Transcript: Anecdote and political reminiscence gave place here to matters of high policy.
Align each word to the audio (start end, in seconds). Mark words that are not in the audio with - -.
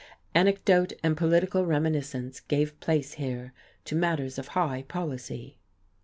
Anecdote 0.33 0.93
and 1.03 1.15
political 1.15 1.63
reminiscence 1.63 2.39
gave 2.39 2.79
place 2.79 3.13
here 3.21 3.53
to 3.85 3.95
matters 3.95 4.39
of 4.39 4.47
high 4.57 4.81
policy. 4.81 5.59